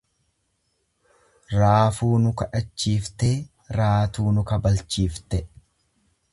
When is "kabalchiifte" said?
4.53-5.45